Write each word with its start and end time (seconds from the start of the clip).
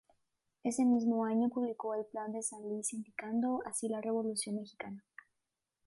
Ese 0.63 0.83
mismo 0.83 1.25
año 1.25 1.49
publicó 1.49 1.93
el 1.93 2.05
Plan 2.05 2.31
de 2.33 2.41
San 2.41 2.63
Luis 2.63 2.91
iniciando 2.91 3.59
así 3.67 3.87
la 3.87 4.01
Revolución 4.01 4.55
mexicana. 4.55 5.05